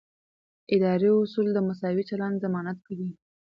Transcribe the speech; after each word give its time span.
اداري 0.75 1.09
اصول 1.21 1.47
د 1.53 1.57
مساوي 1.67 2.03
چلند 2.09 2.35
ضمانت 2.43 2.77
کوي. 2.87 3.09